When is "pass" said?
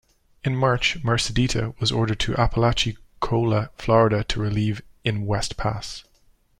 5.57-6.03